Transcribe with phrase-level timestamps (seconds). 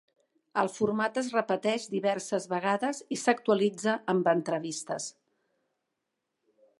[0.59, 5.11] El format es repetix diverses vegades i s'actualitza amb entrevistes.